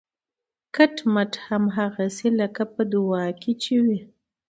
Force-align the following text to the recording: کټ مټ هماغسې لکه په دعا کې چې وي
کټ 0.75 0.95
مټ 1.13 1.31
هماغسې 1.45 2.29
لکه 2.39 2.63
په 2.73 2.81
دعا 2.93 3.25
کې 3.41 3.51
چې 3.63 3.75
وي 3.85 3.99